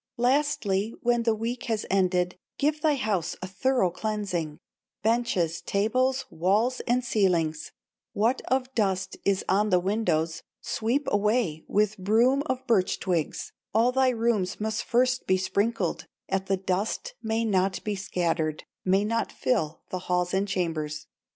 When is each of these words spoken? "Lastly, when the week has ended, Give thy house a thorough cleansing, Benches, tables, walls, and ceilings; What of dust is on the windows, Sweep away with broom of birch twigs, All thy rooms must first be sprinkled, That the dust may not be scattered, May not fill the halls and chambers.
"Lastly, 0.17 0.95
when 1.03 1.21
the 1.21 1.35
week 1.35 1.65
has 1.65 1.85
ended, 1.91 2.35
Give 2.57 2.81
thy 2.81 2.95
house 2.95 3.35
a 3.39 3.45
thorough 3.45 3.91
cleansing, 3.91 4.57
Benches, 5.03 5.61
tables, 5.61 6.25
walls, 6.31 6.79
and 6.87 7.05
ceilings; 7.05 7.71
What 8.13 8.41
of 8.47 8.73
dust 8.73 9.17
is 9.23 9.45
on 9.47 9.69
the 9.69 9.79
windows, 9.79 10.41
Sweep 10.59 11.07
away 11.11 11.63
with 11.67 11.99
broom 11.99 12.41
of 12.47 12.65
birch 12.65 12.99
twigs, 12.99 13.51
All 13.75 13.91
thy 13.91 14.09
rooms 14.09 14.59
must 14.59 14.83
first 14.85 15.27
be 15.27 15.37
sprinkled, 15.37 16.07
That 16.29 16.47
the 16.47 16.57
dust 16.57 17.13
may 17.21 17.45
not 17.45 17.83
be 17.83 17.93
scattered, 17.93 18.63
May 18.83 19.05
not 19.05 19.31
fill 19.31 19.81
the 19.91 19.99
halls 19.99 20.33
and 20.33 20.47
chambers. 20.47 21.05